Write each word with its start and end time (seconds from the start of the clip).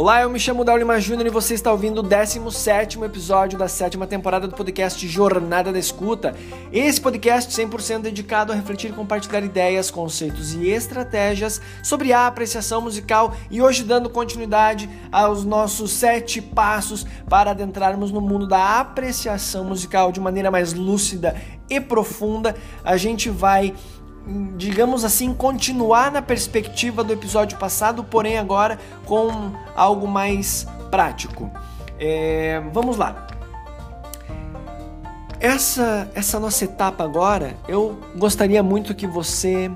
Olá, 0.00 0.22
eu 0.22 0.30
me 0.30 0.40
chamo 0.40 0.64
Daulima 0.64 0.98
Júnior 0.98 1.26
e 1.26 1.30
você 1.30 1.52
está 1.52 1.70
ouvindo 1.70 1.98
o 1.98 2.02
17 2.02 3.02
episódio 3.02 3.58
da 3.58 3.68
sétima 3.68 4.06
temporada 4.06 4.48
do 4.48 4.56
podcast 4.56 5.06
Jornada 5.06 5.70
da 5.70 5.78
Escuta. 5.78 6.34
Esse 6.72 6.98
podcast 6.98 7.52
100% 7.52 8.00
dedicado 8.00 8.50
a 8.50 8.54
refletir 8.54 8.92
e 8.92 8.94
compartilhar 8.94 9.44
ideias, 9.44 9.90
conceitos 9.90 10.54
e 10.54 10.70
estratégias 10.70 11.60
sobre 11.82 12.14
a 12.14 12.26
apreciação 12.26 12.80
musical 12.80 13.34
e 13.50 13.60
hoje 13.60 13.84
dando 13.84 14.08
continuidade 14.08 14.88
aos 15.12 15.44
nossos 15.44 15.90
sete 15.90 16.40
passos 16.40 17.06
para 17.28 17.50
adentrarmos 17.50 18.10
no 18.10 18.22
mundo 18.22 18.46
da 18.46 18.80
apreciação 18.80 19.64
musical 19.64 20.10
de 20.10 20.18
maneira 20.18 20.50
mais 20.50 20.72
lúcida 20.72 21.36
e 21.68 21.78
profunda. 21.78 22.56
A 22.82 22.96
gente 22.96 23.28
vai 23.28 23.74
digamos 24.56 25.04
assim, 25.04 25.34
continuar 25.34 26.12
na 26.12 26.22
perspectiva 26.22 27.02
do 27.02 27.12
episódio 27.12 27.58
passado, 27.58 28.04
porém 28.04 28.38
agora 28.38 28.78
com 29.04 29.52
algo 29.74 30.06
mais 30.06 30.66
prático. 30.90 31.50
É, 31.98 32.62
vamos 32.72 32.96
lá. 32.96 33.26
Essa, 35.40 36.10
essa 36.14 36.38
nossa 36.38 36.64
etapa 36.64 37.02
agora, 37.02 37.56
eu 37.66 37.98
gostaria 38.16 38.62
muito 38.62 38.94
que 38.94 39.06
você 39.06 39.70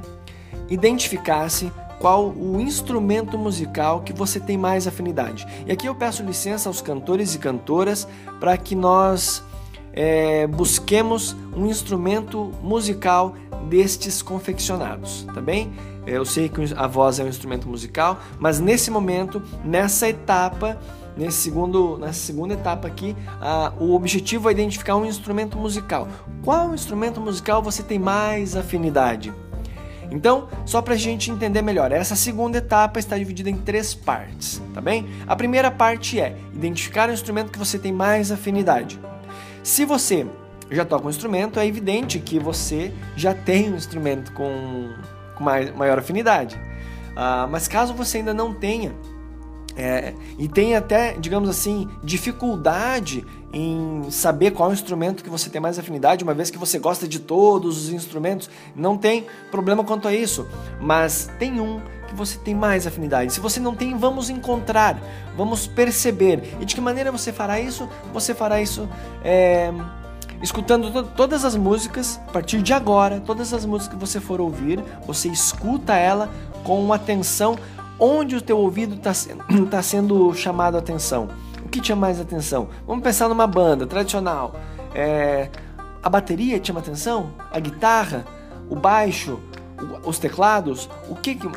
identificasse 0.68 1.72
qual 1.98 2.28
o 2.28 2.60
instrumento 2.60 3.38
musical 3.38 4.02
que 4.02 4.12
você 4.12 4.38
tem 4.38 4.58
mais 4.58 4.86
afinidade. 4.86 5.46
E 5.66 5.72
aqui 5.72 5.86
eu 5.86 5.94
peço 5.94 6.22
licença 6.22 6.68
aos 6.68 6.82
cantores 6.82 7.34
e 7.34 7.38
cantoras 7.38 8.06
para 8.38 8.56
que 8.58 8.74
nós 8.74 9.42
é, 9.94 10.46
busquemos 10.46 11.34
um 11.56 11.66
instrumento 11.66 12.52
musical 12.62 13.34
destes 13.68 14.22
confeccionados, 14.22 15.26
tá 15.34 15.40
bem? 15.40 15.72
Eu 16.06 16.24
sei 16.24 16.48
que 16.48 16.60
a 16.76 16.86
voz 16.86 17.18
é 17.18 17.24
um 17.24 17.28
instrumento 17.28 17.68
musical, 17.68 18.20
mas 18.38 18.60
nesse 18.60 18.90
momento, 18.90 19.42
nessa 19.64 20.08
etapa, 20.08 20.78
nesse 21.16 21.38
segundo, 21.38 21.96
nessa 21.96 22.20
segunda 22.20 22.54
etapa 22.54 22.86
aqui, 22.86 23.16
o 23.80 23.94
objetivo 23.94 24.48
é 24.48 24.52
identificar 24.52 24.96
um 24.96 25.06
instrumento 25.06 25.56
musical. 25.56 26.06
Qual 26.42 26.74
instrumento 26.74 27.20
musical 27.20 27.62
você 27.62 27.82
tem 27.82 27.98
mais 27.98 28.54
afinidade? 28.54 29.32
Então, 30.10 30.48
só 30.66 30.82
para 30.82 30.94
a 30.94 30.98
gente 30.98 31.30
entender 31.30 31.62
melhor, 31.62 31.90
essa 31.90 32.14
segunda 32.14 32.58
etapa 32.58 33.00
está 33.00 33.16
dividida 33.16 33.48
em 33.48 33.56
três 33.56 33.94
partes, 33.94 34.62
tá 34.74 34.80
bem? 34.80 35.08
A 35.26 35.34
primeira 35.34 35.70
parte 35.70 36.20
é 36.20 36.36
identificar 36.54 37.08
o 37.08 37.12
instrumento 37.12 37.50
que 37.50 37.58
você 37.58 37.78
tem 37.78 37.90
mais 37.90 38.30
afinidade. 38.30 39.00
Se 39.62 39.86
você 39.86 40.26
já 40.70 40.84
toca 40.84 41.06
um 41.06 41.10
instrumento, 41.10 41.58
é 41.58 41.66
evidente 41.66 42.18
que 42.18 42.38
você 42.38 42.92
já 43.16 43.34
tem 43.34 43.72
um 43.72 43.76
instrumento 43.76 44.32
com, 44.32 44.92
com 45.36 45.44
maior 45.44 45.98
afinidade. 45.98 46.56
Uh, 47.12 47.48
mas 47.50 47.68
caso 47.68 47.94
você 47.94 48.18
ainda 48.18 48.34
não 48.34 48.52
tenha, 48.52 48.92
é, 49.76 50.14
e 50.38 50.46
tenha 50.48 50.78
até, 50.78 51.14
digamos 51.14 51.48
assim, 51.48 51.88
dificuldade 52.02 53.24
em 53.52 54.02
saber 54.10 54.52
qual 54.52 54.72
instrumento 54.72 55.22
que 55.22 55.30
você 55.30 55.50
tem 55.50 55.60
mais 55.60 55.78
afinidade, 55.78 56.22
uma 56.22 56.34
vez 56.34 56.50
que 56.50 56.58
você 56.58 56.78
gosta 56.78 57.08
de 57.08 57.18
todos 57.18 57.84
os 57.84 57.90
instrumentos, 57.90 58.48
não 58.74 58.96
tem 58.96 59.26
problema 59.50 59.82
quanto 59.82 60.06
a 60.06 60.14
isso, 60.14 60.46
mas 60.80 61.28
tem 61.38 61.60
um 61.60 61.80
que 62.08 62.14
você 62.14 62.38
tem 62.38 62.54
mais 62.54 62.86
afinidade. 62.86 63.32
Se 63.32 63.40
você 63.40 63.58
não 63.58 63.74
tem, 63.74 63.96
vamos 63.96 64.30
encontrar, 64.30 65.00
vamos 65.36 65.66
perceber. 65.66 66.56
E 66.60 66.64
de 66.64 66.74
que 66.74 66.80
maneira 66.80 67.10
você 67.10 67.32
fará 67.32 67.60
isso? 67.60 67.88
Você 68.12 68.34
fará 68.34 68.60
isso. 68.60 68.88
É 69.24 69.72
escutando 70.42 70.90
to 70.90 71.02
todas 71.16 71.44
as 71.44 71.56
músicas, 71.56 72.20
a 72.28 72.32
partir 72.32 72.62
de 72.62 72.72
agora, 72.72 73.20
todas 73.20 73.52
as 73.52 73.64
músicas 73.64 73.94
que 73.94 74.00
você 74.00 74.20
for 74.20 74.40
ouvir, 74.40 74.82
você 75.06 75.28
escuta 75.28 75.94
ela 75.94 76.30
com 76.62 76.92
atenção 76.92 77.56
onde 77.98 78.36
o 78.36 78.40
teu 78.40 78.58
ouvido 78.58 78.94
está 78.94 79.12
tá 79.70 79.82
sendo 79.82 80.32
chamado 80.34 80.76
a 80.76 80.78
atenção. 80.78 81.28
O 81.64 81.68
que 81.68 81.84
chama 81.84 82.02
mais 82.02 82.20
atenção? 82.20 82.68
Vamos 82.86 83.02
pensar 83.02 83.28
numa 83.28 83.46
banda 83.46 83.86
tradicional. 83.86 84.54
É, 84.94 85.48
a 86.02 86.08
bateria 86.08 86.60
te 86.60 86.68
chama 86.68 86.80
atenção? 86.80 87.32
A 87.50 87.58
guitarra? 87.58 88.24
O 88.68 88.76
baixo? 88.76 89.40
O, 90.04 90.08
os 90.08 90.18
teclados? 90.18 90.88
O 91.08 91.14
que, 91.14 91.34
que 91.34 91.48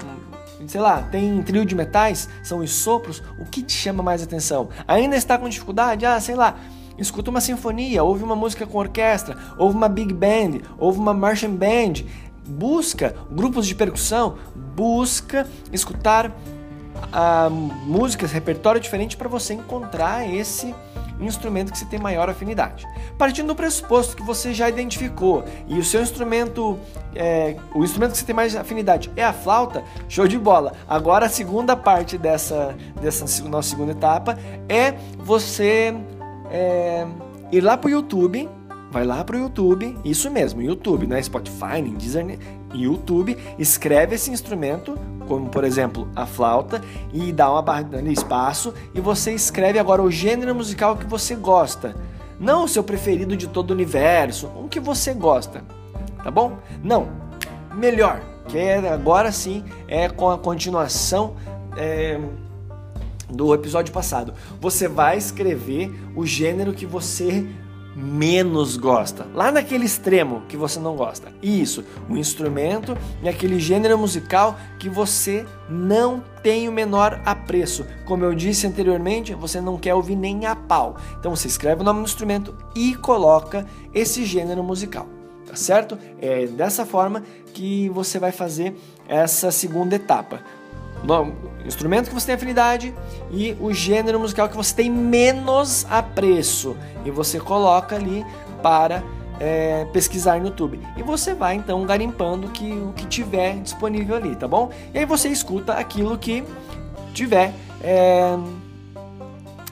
sei 0.68 0.81
lá, 0.81 1.03
tem 1.03 1.41
trio 1.44 1.66
de 1.66 1.75
metais, 1.75 2.28
são 2.41 2.59
os 2.59 2.73
sopros, 2.73 3.22
o 3.40 3.46
que 3.46 3.62
te 3.62 3.73
chama 3.73 4.02
mais 4.02 4.23
atenção? 4.23 4.69
Ainda 4.88 5.16
está 5.16 5.38
com 5.38 5.47
dificuldade? 5.47 6.06
Ah, 6.06 6.19
sei 6.19 6.35
lá, 6.35 6.56
escuta 6.97 7.30
uma 7.30 7.41
sinfonia, 7.41 8.03
ouve 8.03 8.24
uma 8.24 8.35
música 8.35 8.66
com 8.66 8.78
orquestra, 8.78 9.38
ouve 9.58 9.75
uma 9.75 9.90
big 9.90 10.13
band, 10.13 10.62
ouve 10.78 11.00
uma 11.00 11.13
marching 11.13 11.56
band, 11.56 12.06
busca 12.47 13.16
grupos 13.30 13.68
de 13.68 13.75
percussão, 13.75 14.38
busca 14.75 15.47
escutar 15.72 16.30
uh, 16.30 17.50
músicas, 17.50 18.31
repertório 18.31 18.80
diferente 18.80 19.18
para 19.18 19.28
você 19.28 19.53
encontrar 19.53 20.28
esse 20.28 20.74
instrumento 21.19 21.72
que 21.72 21.78
você 21.78 21.85
tem 21.85 22.00
maior 22.00 22.30
afinidade. 22.30 22.88
Partindo 23.18 23.47
do 23.47 23.56
pressuposto 23.56 24.16
que 24.16 24.24
você 24.24 24.53
já 24.53 24.69
identificou 24.69 25.44
e 25.68 25.79
o 25.79 25.84
seu 25.84 26.02
instrumento, 26.02 26.78
é, 27.16 27.58
o 27.74 27.84
instrumento 27.84 28.12
que 28.12 28.19
você 28.19 28.25
tem 28.25 28.35
mais 28.35 28.56
afinidade 28.56 29.12
é 29.16 29.24
a 29.24 29.34
flauta, 29.34 29.84
show 30.08 30.28
de 30.28 30.38
bola. 30.38 30.74
Agora 30.88 31.25
a 31.25 31.29
segunda 31.29 31.75
parte 31.75 32.18
dessa, 32.18 32.75
dessa 33.02 33.25
nossa 33.47 33.69
segunda 33.69 33.94
etapa 33.94 34.38
é 34.69 34.94
você 35.18 35.96
é, 36.52 37.06
ir 37.52 37.62
lá 37.62 37.78
pro 37.78 37.90
YouTube, 37.90 38.50
vai 38.91 39.06
lá 39.06 39.24
pro 39.24 39.38
YouTube, 39.38 39.97
isso 40.03 40.30
mesmo, 40.31 40.62
YouTube, 40.62 41.08
não 41.08 41.18
é 41.18 41.22
Spotify, 41.22 41.81
nem 41.81 41.94
Deezer, 41.94 42.25
né? 42.25 42.38
YouTube, 42.74 43.38
escreve 43.58 44.16
esse 44.16 44.31
instrumento, 44.31 44.97
como 45.28 45.50
por 45.50 45.63
exemplo 45.63 46.08
a 46.16 46.25
flauta, 46.25 46.81
e 47.13 47.31
dá 47.31 47.52
uma 47.52 47.62
barra 47.62 47.84
de 47.84 48.12
espaço, 48.12 48.74
e 48.94 49.00
você 49.00 49.34
escreve 49.34 49.80
agora 49.80 50.02
o 50.02 50.12
gênero 50.12 50.53
musical 50.53 50.96
que 50.96 51.06
você 51.06 51.35
gosta. 51.35 51.96
Não 52.40 52.66
o 52.66 52.68
seu 52.68 52.84
preferido 52.84 53.35
de 53.35 53.47
todo 53.47 53.72
o 53.72 53.74
universo, 53.74 54.47
um 54.58 54.68
que 54.68 54.79
você 54.79 55.14
gosta, 55.14 55.64
tá 56.24 56.29
bom? 56.29 56.58
Não, 56.84 57.08
melhor, 57.74 58.22
que 58.47 58.58
é, 58.58 58.78
agora 58.90 59.31
sim 59.31 59.64
é 59.88 60.08
com 60.08 60.29
a 60.29 60.38
continuação. 60.38 61.35
É, 61.75 62.19
do 63.30 63.54
episódio 63.54 63.94
passado. 63.94 64.34
Você 64.60 64.88
vai 64.88 65.18
escrever 65.18 65.94
o 66.16 66.26
gênero 66.26 66.74
que 66.74 66.86
você 66.86 67.46
menos 67.98 68.78
gosta, 68.78 69.26
lá 69.34 69.52
naquele 69.52 69.84
extremo 69.84 70.44
que 70.48 70.56
você 70.56 70.80
não 70.80 70.96
gosta. 70.96 71.34
Isso, 71.42 71.84
o 72.08 72.16
instrumento 72.16 72.96
e 73.24 73.28
aquele 73.28 73.60
gênero 73.60 73.98
musical 73.98 74.56
que 74.78 74.88
você 74.88 75.44
não 75.68 76.24
tem 76.44 76.70
o 76.70 76.72
menor 76.72 77.20
apreço. 77.26 77.88
Como 78.06 78.24
eu 78.24 78.36
disse 78.36 78.68
anteriormente, 78.68 79.34
você 79.34 79.59
não 79.59 79.78
quer 79.78 79.96
ouvir 79.96 80.16
nem 80.16 80.46
a 80.46 80.56
pau. 80.56 80.96
Então 81.20 81.36
você 81.36 81.48
escreve 81.48 81.82
o 81.82 81.84
nome 81.84 82.02
do 82.02 82.06
instrumento 82.06 82.54
e 82.76 82.94
coloca 82.94 83.66
esse 83.92 84.24
gênero 84.26 84.64
musical. 84.64 85.08
Tá 85.48 85.56
certo? 85.56 85.98
É 86.22 86.46
dessa 86.46 86.86
forma 86.86 87.24
que 87.54 87.90
você 87.90 88.20
vai 88.20 88.32
fazer 88.32 88.76
essa 89.08 89.50
segunda 89.50 89.96
etapa 89.96 90.42
instrumento 91.66 92.09
que 92.09 92.13
você 92.13 92.28
tem 92.28 92.35
afinidade 92.35 92.94
e 93.31 93.56
o 93.59 93.73
gênero 93.73 94.19
musical 94.19 94.50
que 94.50 94.56
você 94.56 94.75
tem 94.75 94.90
menos 94.90 95.85
apreço. 95.90 96.75
E 97.06 97.12
você 97.12 97.40
coloca 97.40 97.95
ali 97.95 98.25
para 98.62 99.03
é, 99.40 99.85
pesquisar 99.94 100.40
no 100.40 100.47
YouTube. 100.47 100.79
E 100.96 101.03
você 101.03 101.34
vai 101.34 101.56
então 101.56 101.85
garimpando 101.85 102.50
que, 102.50 102.72
o 102.72 102.94
que 102.94 103.06
tiver 103.06 103.57
disponível 103.57 104.16
ali, 104.16 104.35
tá 104.35 104.47
bom? 104.47 104.69
E 104.94 105.00
aí 105.00 105.06
você 105.06 105.29
escuta 105.29 105.73
aquilo 105.73 106.17
que 106.17 106.44
tiver 107.13 107.53
é, 107.81 108.38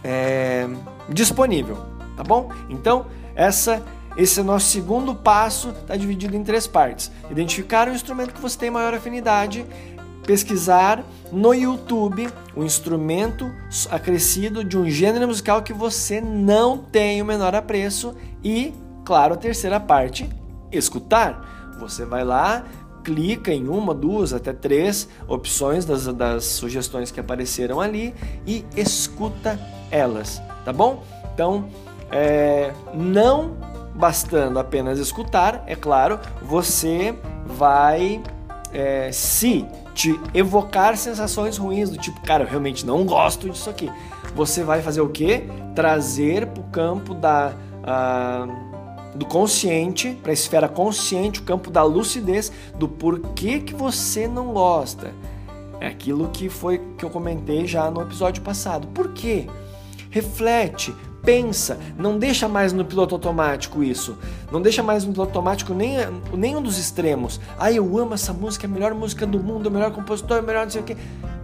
é, 0.03 0.68
disponível, 1.09 1.78
tá 2.16 2.24
bom? 2.24 2.50
Então, 2.69 3.07
essa 3.35 3.84
esse 4.18 4.40
é 4.40 4.44
o 4.44 4.45
nosso 4.45 4.68
segundo 4.68 5.13
passo, 5.13 5.72
está 5.72 5.97
dividido 5.97 6.38
em 6.38 6.44
três 6.44 6.66
partes. 6.66 7.12
Identificar 7.29 7.90
o 7.90 7.91
instrumento 7.91 8.34
que 8.34 8.40
você 8.40 8.57
tem 8.57 8.72
maior 8.72 8.94
afinidade, 8.94 9.65
pesquisar 10.25 11.04
no 11.31 11.54
YouTube 11.54 12.27
o 12.56 12.63
instrumento 12.63 13.51
acrescido 13.89 14.63
de 14.63 14.77
um 14.77 14.89
gênero 14.89 15.27
musical 15.27 15.62
que 15.62 15.74
você 15.74 16.22
não 16.22 16.77
tem 16.77 17.22
o 17.22 17.25
menor 17.25 17.56
apreço 17.56 18.16
e, 18.44 18.74
claro, 19.04 19.33
a 19.33 19.38
terceira 19.38 19.80
parte, 19.80 20.30
escutar. 20.72 21.75
Você 21.80 22.06
vai 22.06 22.24
lá, 22.24 22.63
clica 23.04 23.54
em 23.54 23.68
uma, 23.68 23.94
duas, 23.94 24.33
até 24.33 24.54
três 24.54 25.07
opções 25.27 25.86
das, 25.86 26.07
das 26.07 26.45
sugestões 26.45 27.12
que 27.12 27.19
apareceram 27.19 27.80
ali 27.80 28.13
e 28.48 28.66
escuta 28.75 29.60
elas, 29.92 30.42
tá 30.63 30.72
bom? 30.72 31.04
Então, 31.33 31.68
é, 32.12 32.74
não 32.94 33.57
bastando 33.94 34.60
apenas 34.60 35.00
escutar, 35.00 35.63
é 35.68 35.75
claro, 35.75 36.19
você 36.42 37.16
vai 37.45 38.22
é, 38.75 39.10
se 39.10 39.66
te 39.94 40.19
evocar 40.33 40.98
sensações 40.98 41.57
ruins 41.57 41.89
do 41.89 41.98
tipo, 41.98 42.19
cara, 42.22 42.44
eu 42.44 42.48
realmente 42.50 42.86
não 42.86 43.06
gosto 43.06 43.50
disso 43.50 43.69
aqui. 43.69 43.89
Você 44.36 44.66
vai 44.66 44.81
fazer 44.81 45.00
o 45.00 45.07
quê? 45.07 45.45
Trazer 45.74 46.45
para 46.48 46.62
o 46.62 46.66
campo 46.66 47.13
da, 47.13 47.54
uh, 47.86 49.18
do 49.18 49.25
consciente, 49.25 50.12
para 50.22 50.31
a 50.31 50.33
esfera 50.33 50.68
consciente, 50.68 51.39
o 51.39 51.44
campo 51.44 51.72
da 51.72 51.83
lucidez 51.83 52.51
do 52.77 52.89
porquê 52.89 53.62
que 53.62 53.74
você 53.74 54.27
não 54.27 54.48
gosta. 54.48 55.13
É 55.80 55.88
aquilo 55.88 56.27
que 56.27 56.50
foi 56.50 56.81
que 56.98 57.06
eu 57.06 57.10
comentei 57.10 57.66
já 57.66 57.89
no 57.89 58.01
episódio 58.01 58.44
passado. 58.44 58.88
Por 58.88 59.13
quê? 59.13 59.48
Reflete, 60.10 60.94
pensa, 61.25 61.80
não 61.98 62.18
deixa 62.18 62.48
mais 62.48 62.72
no 62.72 62.86
piloto 62.86 63.16
automático 63.16 63.83
isso. 63.83 64.18
Não 64.51 64.62
deixa 64.62 64.83
mais 64.83 65.04
no 65.04 65.12
piloto 65.12 65.31
automático 65.31 65.74
nem, 65.74 65.98
nenhum 66.33 66.62
dos 66.62 66.77
extremos. 66.77 67.42
Ah, 67.57 67.72
eu 67.72 67.98
amo 67.98 68.13
essa 68.13 68.31
música, 68.31 68.68
é 68.68 68.69
a 68.69 68.72
melhor 68.72 68.94
música 68.94 69.25
do 69.25 69.39
mundo, 69.39 69.68
é 69.68 69.69
o 69.69 69.74
melhor 69.74 69.92
compositor, 69.92 70.38
é 70.38 70.42
o 70.42 70.44
melhor 70.44 70.63
não 70.63 70.72
sei 70.72 70.81
o 70.81 70.86
quê. 70.86 70.95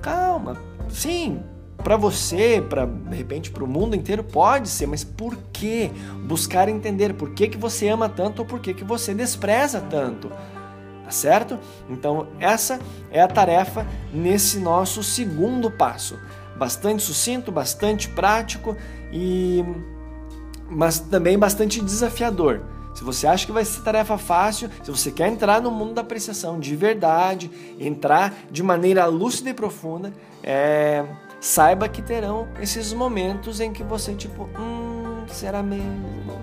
Calma, 0.01 0.55
sim, 0.87 1.41
para 1.83 1.97
você, 1.97 2.63
para 2.67 2.85
de 2.85 3.15
repente 3.15 3.49
para 3.49 3.63
o 3.63 3.67
mundo 3.67 3.95
inteiro 3.95 4.23
pode 4.23 4.69
ser, 4.69 4.87
mas 4.87 5.03
por 5.03 5.35
que 5.51 5.91
buscar 6.25 6.69
entender 6.69 7.13
por 7.13 7.31
que, 7.31 7.47
que 7.47 7.57
você 7.57 7.89
ama 7.89 8.07
tanto 8.07 8.39
ou 8.39 8.45
por 8.45 8.59
que, 8.59 8.73
que 8.73 8.83
você 8.83 9.13
despreza 9.13 9.81
tanto? 9.81 10.29
Tá 11.03 11.11
certo? 11.11 11.59
Então, 11.89 12.27
essa 12.39 12.79
é 13.11 13.19
a 13.21 13.27
tarefa 13.27 13.85
nesse 14.13 14.59
nosso 14.59 15.03
segundo 15.03 15.69
passo 15.69 16.17
bastante 16.61 17.01
sucinto, 17.01 17.51
bastante 17.51 18.07
prático 18.07 18.77
e 19.11 19.65
mas 20.69 20.99
também 20.99 21.37
bastante 21.37 21.81
desafiador. 21.81 22.61
Se 22.93 23.03
você 23.03 23.25
acha 23.25 23.47
que 23.47 23.51
vai 23.51 23.65
ser 23.65 23.81
tarefa 23.81 24.15
fácil, 24.15 24.69
se 24.83 24.91
você 24.91 25.11
quer 25.11 25.27
entrar 25.27 25.59
no 25.59 25.71
mundo 25.71 25.95
da 25.95 26.01
apreciação 26.01 26.59
de 26.59 26.75
verdade, 26.75 27.49
entrar 27.79 28.31
de 28.51 28.61
maneira 28.61 29.07
lúcida 29.07 29.49
e 29.49 29.55
profunda, 29.55 30.13
é, 30.43 31.03
saiba 31.39 31.89
que 31.89 31.99
terão 31.99 32.47
esses 32.61 32.93
momentos 32.93 33.59
em 33.59 33.73
que 33.73 33.83
você 33.83 34.13
tipo, 34.13 34.47
hum, 34.57 35.25
será 35.27 35.63
mesmo? 35.63 36.39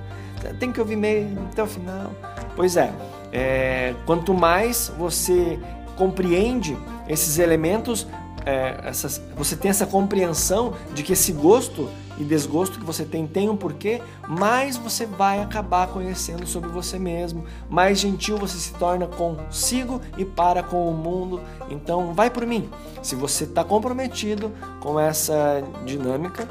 Tem 0.59 0.73
que 0.73 0.81
ouvir 0.81 0.97
mesmo 0.97 1.47
até 1.53 1.63
o 1.63 1.67
final. 1.67 2.11
Pois 2.57 2.77
é, 2.77 2.93
é 3.33 3.95
quanto 4.05 4.35
mais 4.35 4.93
você 4.99 5.59
compreende 5.97 6.77
esses 7.09 7.39
elementos, 7.39 8.07
é, 8.45 8.81
essas, 8.85 9.21
você 9.37 9.57
tem 9.57 9.71
essa 9.71 9.87
compreensão 9.87 10.75
de 10.95 11.03
que 11.03 11.13
esse 11.13 11.33
gosto 11.33 11.89
e 12.19 12.25
desgosto 12.25 12.79
que 12.79 12.85
você 12.85 13.05
tem 13.05 13.27
tem 13.27 13.49
um 13.49 13.57
porquê, 13.57 14.03
mais 14.27 14.77
você 14.77 15.07
vai 15.07 15.41
acabar 15.41 15.87
conhecendo 15.89 16.47
sobre 16.47 16.69
você 16.69 16.99
mesmo, 16.99 17.45
mais 17.71 18.01
gentil 18.01 18.37
você 18.37 18.59
se 18.59 18.75
torna 18.75 19.07
consigo 19.07 20.01
e 20.17 20.25
para 20.25 20.63
com 20.63 20.89
o 20.91 20.95
mundo. 20.95 21.41
Então, 21.71 22.13
vai 22.13 22.29
por 22.29 22.45
mim. 22.45 22.69
Se 23.03 23.15
você 23.15 23.45
está 23.45 23.63
comprometido 23.63 24.51
com 24.81 24.99
essa 24.99 25.63
dinâmica, 25.87 26.49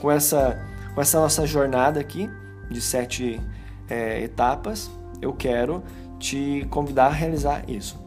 com 0.00 0.10
essa, 0.10 0.58
com 0.94 1.00
essa 1.02 1.20
nossa 1.20 1.46
jornada 1.46 2.00
aqui 2.00 2.30
de 2.70 2.80
sete 2.80 3.40
é, 3.88 4.22
etapas, 4.22 4.90
eu 5.20 5.34
quero 5.34 5.82
te 6.18 6.66
convidar 6.70 7.06
a 7.06 7.10
realizar 7.10 7.68
isso. 7.68 7.98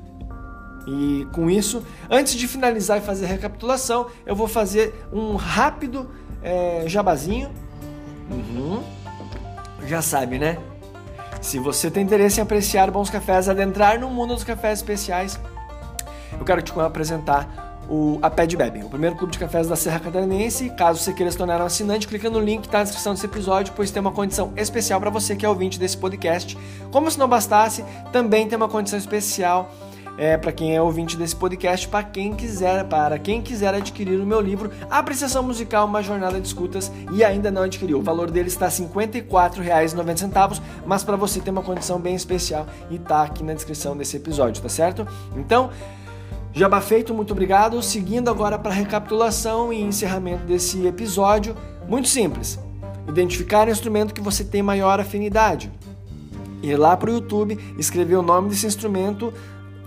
E 0.86 1.28
com 1.32 1.50
isso, 1.50 1.84
antes 2.10 2.36
de 2.36 2.48
finalizar 2.48 2.98
e 2.98 3.02
fazer 3.02 3.26
a 3.26 3.28
recapitulação, 3.30 4.08
eu 4.26 4.36
vou 4.36 4.48
fazer 4.48 4.94
um 5.12 5.36
rápido 5.36 6.10
é, 6.42 6.84
jabazinho. 6.88 7.50
Uhum. 8.30 8.84
Já 9.86 10.02
sabe, 10.02 10.40
né? 10.40 10.58
Se 11.42 11.60
você 11.60 11.92
tem 11.92 12.04
interesse 12.04 12.40
em 12.40 12.44
apreciar 12.44 12.90
bons 12.90 13.10
cafés, 13.10 13.50
adentrar 13.50 14.00
no 14.00 14.10
mundo 14.10 14.34
dos 14.34 14.44
cafés 14.44 14.80
especiais, 14.80 15.40
eu 16.40 16.46
quero 16.46 16.62
te 16.62 16.72
apresentar 16.80 17.64
o 17.90 18.18
a 18.22 18.30
Pé 18.30 18.46
de 18.46 18.56
Bebe, 18.56 18.82
o 18.84 18.90
primeiro 18.90 19.16
clube 19.16 19.34
de 19.34 19.40
cafés 19.40 19.68
da 19.68 19.76
Serra 19.76 20.00
Catarinense. 20.00 20.70
Caso 20.72 21.00
você 21.00 21.14
queira 21.14 21.30
se 21.32 21.38
tornar 21.38 21.62
um 21.62 21.66
assinante, 21.66 22.08
clica 22.08 22.30
no 22.30 22.40
link 22.40 22.62
que 22.62 22.68
está 22.68 22.80
na 22.80 22.84
descrição 22.86 23.14
desse 23.14 23.26
episódio, 23.26 23.74
pois 23.76 23.92
tem 23.92 24.00
uma 24.00 24.12
condição 24.12 24.54
especial 24.56 25.00
para 25.00 25.10
você 25.10 25.36
que 25.36 25.46
é 25.46 25.50
ouvinte 25.50 25.78
desse 25.78 25.98
podcast. 25.98 26.58
Como 26.92 27.12
se 27.12 27.20
não 27.20 27.28
bastasse, 27.28 27.84
também 28.12 28.48
tem 28.48 28.56
uma 28.56 28.70
condição 28.70 28.98
especial 28.98 29.70
é, 30.18 30.38
para 30.38 30.52
quem 30.52 30.76
é 30.76 30.82
ouvinte 30.82 31.18
desse 31.18 31.36
podcast, 31.36 31.88
para 31.88 32.04
quem 32.04 32.34
quiser, 32.34 32.84
para 32.86 33.18
quem 33.18 33.42
quiser 33.42 33.74
adquirir 33.74 34.20
o 34.20 34.26
meu 34.26 34.40
livro 34.40 34.72
Apreciação 34.90 35.44
Musical, 35.44 35.86
uma 35.86 36.04
jornada 36.04 36.40
de 36.40 36.48
escutas 36.48 36.92
e 37.12 37.24
ainda 37.24 37.50
não 37.50 37.64
adquiriu. 37.64 38.00
O 38.00 38.02
valor 38.02 38.30
dele 38.30 38.48
está 38.48 38.68
R$ 38.68 38.72
54,90, 38.72 40.62
mas 40.86 41.04
para 41.04 41.16
você 41.16 41.40
tem 41.40 41.52
uma 41.52 41.64
condição 41.64 42.00
bem 42.00 42.16
especial 42.16 42.68
e 42.90 43.00
tá 43.00 43.24
aqui 43.24 43.44
na 43.44 43.54
descrição 43.54 43.98
desse 43.98 44.18
episódio, 44.18 44.62
tá 44.62 44.70
certo? 44.70 45.08
Então, 45.36 45.70
Jabá 46.56 46.80
feito, 46.80 47.16
muito 47.16 47.32
obrigado. 47.32 47.82
Seguindo 47.82 48.30
agora 48.30 48.60
para 48.60 48.72
a 48.72 48.76
recapitulação 48.76 49.74
e 49.74 49.82
encerramento 49.82 50.46
desse 50.46 50.86
episódio, 50.86 51.56
muito 51.88 52.08
simples. 52.08 52.60
Identificar 53.08 53.68
o 53.68 53.72
instrumento 53.72 54.14
que 54.14 54.22
você 54.22 54.44
tem 54.44 54.62
maior 54.62 55.00
afinidade. 55.00 55.72
Ir 56.62 56.78
lá 56.78 56.96
para 56.96 57.10
o 57.10 57.14
YouTube, 57.14 57.60
escrever 57.78 58.16
o 58.16 58.22
nome 58.22 58.50
desse 58.50 58.68
instrumento 58.68 59.34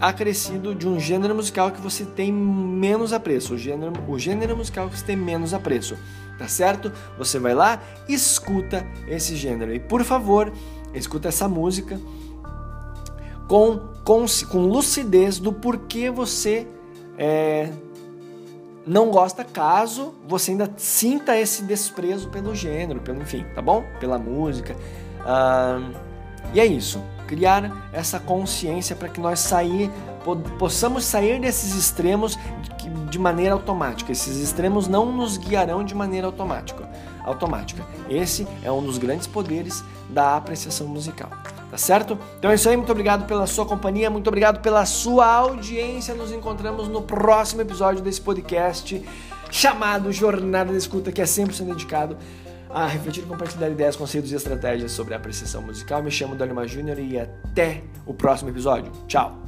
acrescido 0.01 0.75
de 0.75 0.87
um 0.87 1.01
gênero 1.01 1.35
musical 1.35 1.71
que 1.71 1.81
você 1.81 2.05
tem 2.05 2.33
menos 2.33 3.13
apreço, 3.13 3.55
o 3.55 3.59
gênero, 3.59 3.93
o 4.09 4.19
gênero 4.19 4.57
musical 4.57 4.89
que 4.89 4.99
você 4.99 5.05
tem 5.05 5.17
menos 5.17 5.55
apreço, 5.55 5.97
tá 6.39 6.47
certo? 6.47 6.93
Você 7.19 7.39
vai 7.39 7.55
lá, 7.55 7.81
escuta 8.09 8.87
esse 9.09 9.37
gênero 9.37 9.75
e 9.75 9.81
por 9.81 10.05
favor, 10.05 10.53
escuta 10.95 11.29
essa 11.29 11.49
música 11.49 11.99
com, 13.49 13.79
com, 14.05 14.27
com 14.51 14.67
lucidez 14.67 15.39
do 15.39 15.53
porquê 15.53 16.11
você 16.11 16.67
é, 17.17 17.71
não 18.87 19.11
gosta, 19.11 19.45
caso 19.45 20.15
você 20.29 20.53
ainda 20.53 20.71
sinta 20.77 21.39
esse 21.39 21.63
desprezo 21.63 22.29
pelo 22.29 22.55
gênero, 22.55 23.01
pelo 23.01 23.23
enfim, 23.23 23.45
tá 23.55 23.63
bom? 23.63 23.83
Pela 23.99 24.19
música. 24.19 24.77
Ah, 25.25 25.81
e 26.55 26.61
é 26.61 26.67
isso 26.67 27.03
criar 27.27 27.89
essa 27.93 28.19
consciência 28.19 28.95
para 28.95 29.09
que 29.09 29.21
nós 29.21 29.41
sair, 29.41 29.91
possamos 30.59 31.05
sair 31.05 31.41
desses 31.41 31.75
extremos 31.75 32.39
de 33.11 33.19
maneira 33.19 33.55
automática. 33.55 34.13
Esses 34.13 34.37
extremos 34.39 34.87
não 34.87 35.13
nos 35.13 35.37
guiarão 35.37 35.85
de 35.85 35.95
maneira 35.95 36.27
automática. 36.27 36.89
automática. 37.25 37.85
Esse 38.09 38.47
é 38.63 38.71
um 38.71 38.83
dos 38.83 38.99
grandes 38.99 39.27
poderes 39.27 39.83
da 40.09 40.37
apreciação 40.37 40.87
musical. 40.87 41.29
Tá 41.69 41.77
certo? 41.77 42.17
Então 42.39 42.53
é 42.53 42.55
isso 42.55 42.69
aí, 42.69 42.77
muito 42.77 42.93
obrigado 42.93 43.27
pela 43.27 43.47
sua 43.49 43.67
companhia, 43.67 44.09
muito 44.09 44.29
obrigado 44.29 44.61
pela 44.61 44.87
sua 44.87 45.27
audiência. 45.27 46.15
Nos 46.15 46.31
encontramos 46.31 46.87
no 46.87 47.03
próximo 47.03 47.63
episódio 47.63 48.01
desse 48.01 48.21
podcast 48.21 49.05
chamado 49.51 50.13
Jornada 50.13 50.71
da 50.71 50.79
Escuta, 50.79 51.11
que 51.11 51.21
é 51.21 51.27
sempre 51.27 51.57
sendo 51.57 51.73
dedicado 51.73 52.17
a 52.71 52.87
refletir 52.87 53.25
e 53.25 53.27
compartilhar 53.27 53.71
ideias, 53.71 53.97
conceitos 53.97 54.31
e 54.33 54.35
estratégias 54.35 54.93
sobre 54.93 55.15
a 55.15 55.17
apreciação 55.17 55.63
musical. 55.63 56.03
Me 56.03 56.11
chamo 56.11 56.35
Dani 56.35 56.69
Júnior 56.69 56.99
e 56.99 57.19
até 57.19 57.83
o 58.05 58.15
próximo 58.15 58.51
episódio. 58.51 58.93
Tchau! 59.07 59.46